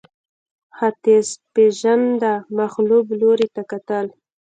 ختیځپېژندنه 0.77 2.31
مغلوب 2.57 3.05
لوري 3.21 3.47
ته 3.55 3.61
کتل 3.71 4.05